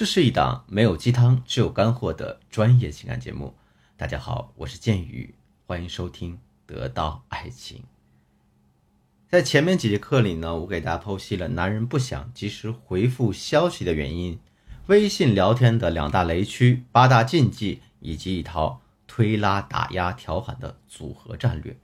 [0.00, 3.54] 这是一档没有鸡汤，只有干货的专业情感节目。
[3.98, 5.34] 大家好，我是剑宇，
[5.66, 6.32] 欢迎收听
[6.64, 7.76] 《得到爱情》。
[9.28, 14.38] 在前面几节课里呢，我给大家剖析了男人不想及时回复消息的原因，
[14.86, 21.76] 微信聊天的两大雷区、八大禁忌，以及一套推拉、打压、调侃的组合战略。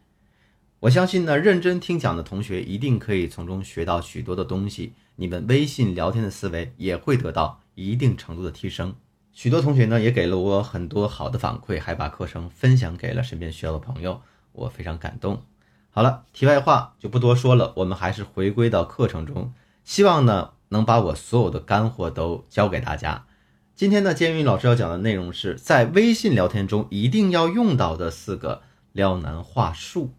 [0.80, 7.60] 我相信呢，认真听讲的同学一定可以从中学到许多的东西，你们微信聊天的思维也会得到。
[7.76, 8.94] 一定程度的提升，
[9.32, 14.22] 许多同学呢也给了我很多好的反馈，还把课程分享给了身边需要的朋友，
[14.52, 15.42] 我非常感动。
[15.90, 19.52] 好了，题外话就不多说了，我们还是回归到课程中，
[19.84, 23.26] 希望呢能把我所有的干货都教给大家。
[23.74, 28.62] 今天呢，监狱老师要讲的内容是在微信聊天中一定要用到的四个
[28.92, 30.14] 撩男话术。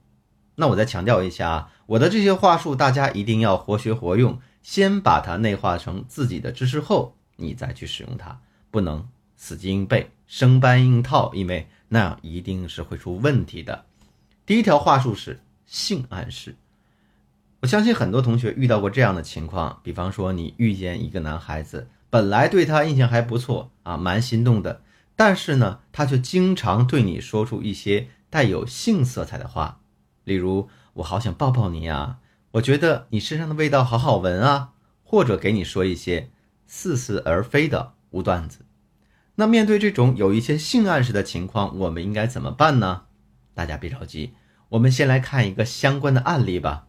[0.57, 7.16] 那我再强调一下啊，我的这些话术大家一定要活学活用，先把它内化成自己的知识后。
[7.37, 13.85] 你再去使用它，不能死记硬背、生搬硬套，因为那样一定是会出问题的。
[14.45, 16.55] 第一条话术是性暗示。
[17.61, 24.81] 我相信很多同学遇到过这样的情况，比方说你遇见一个男孩子，本来对他印象还不错啊，蛮心动的，
[25.15, 29.79] 但是呢，他却经常对你说出一些带有性色彩的话，
[30.23, 32.19] 例如“我好想抱抱你啊”，
[32.53, 36.29] 我觉得你身上的味道好好闻啊，或者给你说一些。
[36.67, 38.59] 似是而非的无段子，
[39.35, 43.03] 那面对这种有一些性暗示的情况，我们应该怎么办呢？
[43.53, 44.33] 大家别着急，
[44.69, 46.87] 我们先来看一个相关的案例吧。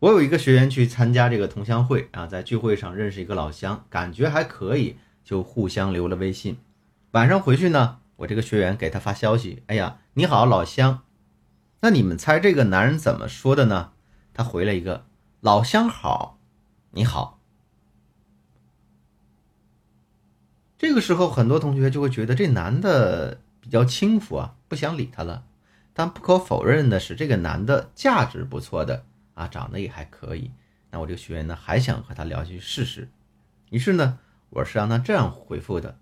[0.00, 6.58] 我有一个学员去参加这个同乡会啊，在聚会上认识一个老乡，感觉还可以，就互相留了微信。
[7.12, 11.02] 晚上回去呢，我这个学员给他发消息：“哎呀，你好，老乡。”
[11.80, 13.92] 那你们猜这个男人怎么说的呢？
[14.34, 15.06] 他回了一个
[15.40, 16.38] ：“老乡好，
[16.90, 17.37] 你好。”
[20.78, 25.44] 这个时候，很多同学就会觉得这男的比较轻浮啊，不想理他了。
[25.92, 29.04] 但不可否认的是，这个男的价值不错的
[29.34, 30.52] 啊，长得也还可以。
[30.92, 33.08] 那我这个学员呢，还想和他聊下去试试。
[33.70, 34.20] 于是呢，
[34.50, 35.98] 我是让他这样回复的：“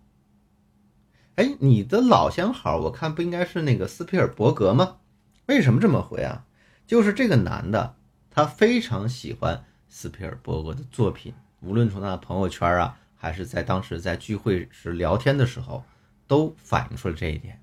[1.37, 4.99] 哎，你的老相好，我看不应该是那个斯皮尔伯格吗？
[5.47, 6.45] 为什么这么回啊？
[6.87, 7.97] 就是这个男的，
[8.31, 15.85] 他非常喜欢斯皮尔伯格的作品，无论从他的朋友圈啊。”还是在当时在聚会时聊天的时候，
[16.27, 17.61] 都反映出了这一点。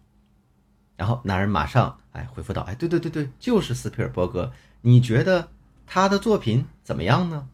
[0.95, 4.51] 然后男人马上哎回复道：“哎，对对对对，就是斯皮尔伯格。
[4.81, 5.49] 你觉得
[5.85, 7.47] 他的作品怎么样呢？”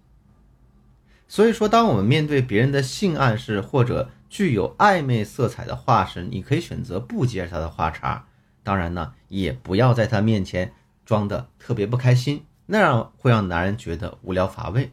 [1.28, 8.26] 所以说，当我们面对别人的性暗示或者具有暧昧色彩的话时，你可以选择不接他的话茬。
[8.64, 10.74] 当然呢，也不要在他面前
[11.06, 14.92] 装的特别不开心，那样会让男人觉得无聊乏味。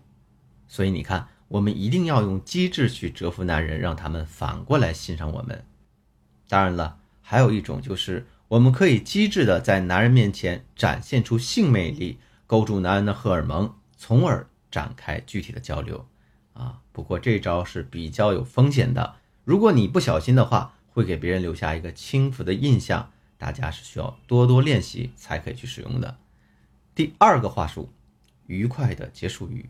[0.67, 1.29] 所以你看。
[1.49, 5.65] 我们一定要用机智去折服男人，让他们反过来欣赏我们。
[6.49, 16.07] 当然了，还有一种就是我们可以机智的在男人面前展现出性魅力，勾住男人的荷尔蒙，从而展开具体的交流。
[16.53, 23.13] 啊，不过这招是比较有风险的，如果你不小心的话，会给别人留下一个轻浮的印象。
[23.39, 26.17] 大家是需要多多练习才可以去使用的。
[26.95, 27.91] 第二个话术，
[28.47, 29.69] 愉快的结束语。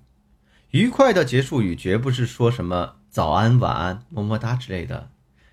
[0.72, 5.10] 愉快的结束语绝不是说什么早安、晚安、么么哒之类的。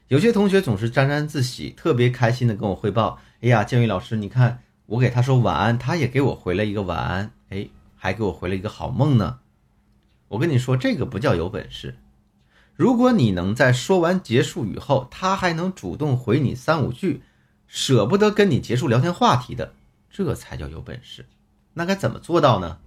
[0.08, 9.40] 有些同学总是沾沾自喜，特别开心的跟我汇报：“哎呀，建宇老师，你看我给他说晚安，他也给我回了一个晚安，哎，还给我回了一个好梦呢。”
[10.30, 11.96] 我跟你说，这个不叫有本事。
[12.76, 17.22] 如果你能在说完结束语后，他还能主动回你三五句，
[17.68, 19.74] 舍不得跟你结束聊天话题的，
[20.10, 21.28] 这才叫有本事。
[21.76, 22.80] 那该怎么做到呢？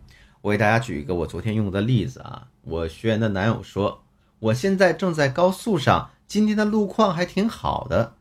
[0.46, 4.04] 我给大家举一个我昨天用的例子啊，我学员的男友说，
[4.38, 8.14] 我现在正在高速上，今天的路况还挺好的。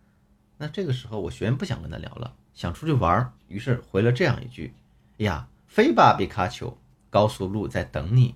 [0.58, 4.74] 那这个时候我学员不想跟他聊了，想出去玩，于是回了这样一句：
[5.20, 6.76] 哎呀，飞吧，皮卡丘，
[7.12, 8.34] 高速路在等你。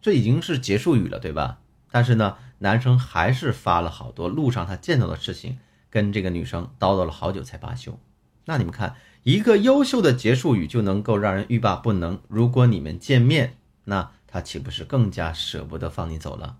[0.00, 1.58] 这已经是结束语了，对吧？
[1.90, 5.58] 但是呢，男生还是发了好多路上他见到的事情，
[5.90, 7.98] 跟这个女生叨叨了好久才罢休。
[8.46, 8.96] 那你们看。
[9.22, 12.20] 一个优秀的结束语就能够让人欲罢不能。
[12.28, 13.56] 如果你们见面，
[13.86, 16.58] 那他岂不是更加舍不得放你走了？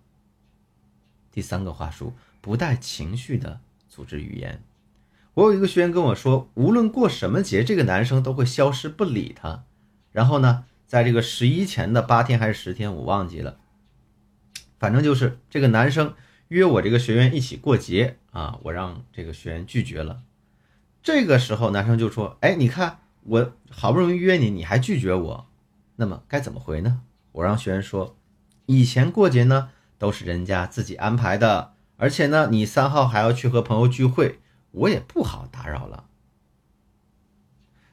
[1.30, 4.64] 第三个话术，不带情绪的组织语言。
[5.34, 9.62] 我有一个学员跟我说，无论过什么节，这个男生都会消失不理他。
[10.10, 13.58] 然后呢，在这个十一前的八天还是十天，我忘记了，
[14.80, 16.14] 反正就是这个男生
[16.48, 20.22] 约我这个学员一起过节啊，我让这个学员拒绝了。
[21.06, 25.46] 这个时候，男生就说：“哎，你看我好不容易约你，你还拒绝我，
[25.94, 28.16] 那么该怎么回呢？”我让学员说
[28.66, 29.68] ：“以前过节呢，
[29.98, 34.40] 都是人家自己安排的，而且呢，你三号还要去和朋友聚会，
[34.72, 36.06] 我也不好打扰了。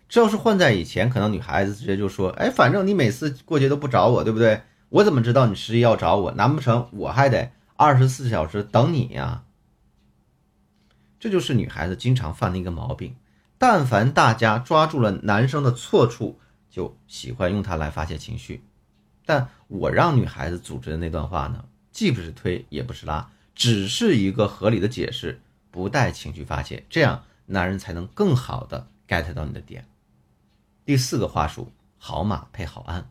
[0.10, 4.64] 这要是换在以前，可能女孩子直接就说：“哎，反正你每次过节都不找我，对不对？
[4.90, 6.32] 我怎么知道你十一要找我？
[6.32, 9.44] 难不成我还得二十四小时等你呀？”
[11.24, 13.16] 这就是女孩子经常犯的一个毛病。
[13.58, 16.38] 但凡大家抓住了男生的错处，
[16.70, 18.62] 就喜欢用它来发泄情绪。
[19.26, 25.40] 但我让女孩子组织的那段话呢，既不是推也不是拉，只是一个合理的解释，
[25.72, 29.88] 不带情绪发泄，这样男人才能更好的 get 到你的点。
[30.84, 33.08] 第四个话术：好马配好鞍。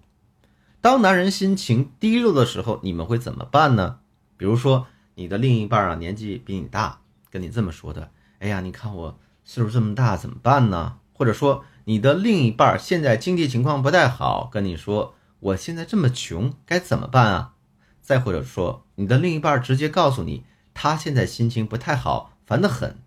[0.82, 4.00] 当男人心情低落的时候，你们会怎么办呢？
[4.36, 7.00] 比如说，你的另一半啊年纪比你大，
[7.32, 17.54] 跟你这么说的：“哎呀，你看我岁数这么大，怎么办呢？”或者说，你的另一半现在经济情况不太好，跟你说：“我现在这么穷，该怎么办啊？”
[18.02, 20.44] 再或者说，你的另一半直接告诉你，
[20.74, 22.98] 他现在心情不太好，烦得很。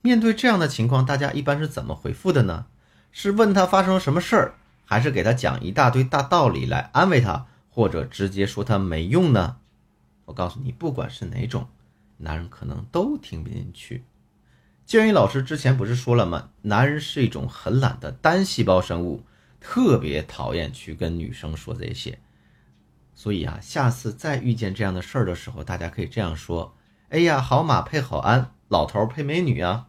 [0.00, 2.66] 面对这样的情况，大家一般是怎么回复的呢？
[3.12, 4.54] 是问他发生了什么事儿，
[4.84, 9.56] 还是给他讲一大堆大道理来安慰他，或者直接说他没用呢？
[10.26, 11.66] 我告诉你，不管是哪种，
[12.18, 14.04] 男人可能都听不进去。
[14.86, 16.50] 建宇老师之前不是说了吗？
[16.62, 19.24] 男人是一种很懒的单细胞生物，
[19.60, 22.18] 特别讨厌去跟女生说这些。
[23.14, 26.76] 所以啊，下次再遇见这样的事儿的时候，大家可以这样说：
[27.08, 29.88] 哎呀，好马配好鞍，老头配美女啊。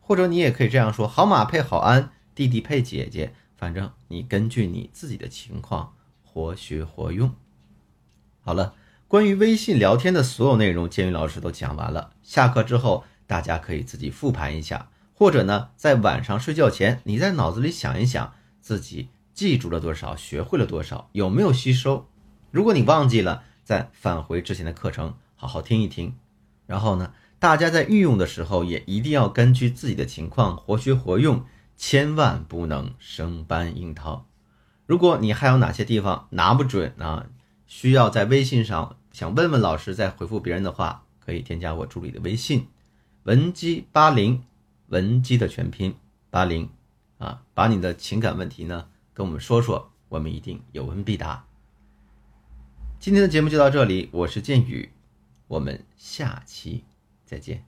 [0.00, 2.12] 或者你也可以这样说：好马配好鞍。
[2.34, 7.34] 弟弟配姐姐，反正你根据你自己的情况活学活用。
[8.42, 8.74] 好了，
[9.08, 12.10] 关于微信聊天的所有内容，建宇老师都讲完了。
[12.24, 22.08] 下课之后，大家可以自己复盘一下，或者呢，在晚上睡觉前，你在脑子里想一想，自己记住了多少，学会了多少，有没有吸收？
[22.50, 26.16] 如果你忘记了，再返回之前的课程，好好听一听。
[26.66, 31.44] 然后呢，大家在运用的时候，也一定要根据自己的情况活学活用。
[31.78, 34.26] 千万不能生搬硬套。
[34.86, 37.26] 如果你还有哪些地方拿不准啊，
[37.66, 42.68] 需要在微信上想问问老师再回复别人的话，可以添加我助理的微信，
[43.24, 44.44] 文姬八零，
[44.88, 45.96] 文姬的全拼
[46.30, 46.70] 八零
[47.18, 51.44] 啊，把你的情感问题呢跟我们说说，我们一定有问必答。
[52.98, 54.90] 今天的节目就到这里，我是剑宇，
[55.48, 56.84] 我们下期
[57.24, 57.64] 再见。